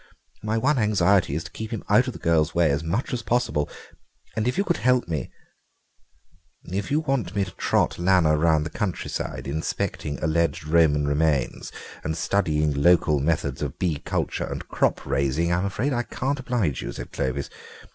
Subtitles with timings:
[0.41, 3.21] My one anxiety is to keep him out of the girl's way as much as
[3.21, 3.69] possible,
[4.35, 5.29] and if you could help me—"
[6.63, 11.71] "If you want me to trot Lanner round the countryside, inspecting alleged Roman remains
[12.03, 16.81] and studying local methods of bee culture and crop raising, I'm afraid I can't oblige
[16.81, 17.51] you," said Clovis.